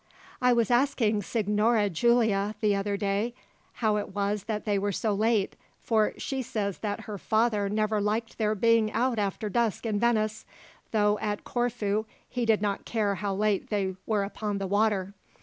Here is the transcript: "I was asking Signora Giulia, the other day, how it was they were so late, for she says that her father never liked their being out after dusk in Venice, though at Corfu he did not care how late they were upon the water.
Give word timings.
"I 0.41 0.51
was 0.51 0.71
asking 0.71 1.21
Signora 1.21 1.87
Giulia, 1.91 2.55
the 2.59 2.75
other 2.75 2.97
day, 2.97 3.35
how 3.85 3.97
it 3.97 4.15
was 4.15 4.45
they 4.45 4.79
were 4.79 4.91
so 4.91 5.13
late, 5.13 5.55
for 5.79 6.13
she 6.17 6.41
says 6.41 6.79
that 6.79 7.01
her 7.01 7.19
father 7.19 7.69
never 7.69 8.01
liked 8.01 8.39
their 8.39 8.55
being 8.55 8.91
out 8.93 9.19
after 9.19 9.47
dusk 9.47 9.85
in 9.85 9.99
Venice, 9.99 10.43
though 10.89 11.19
at 11.19 11.43
Corfu 11.43 12.05
he 12.27 12.47
did 12.47 12.63
not 12.63 12.83
care 12.83 13.13
how 13.13 13.35
late 13.35 13.69
they 13.69 13.93
were 14.07 14.23
upon 14.23 14.57
the 14.57 14.65
water. 14.65 15.13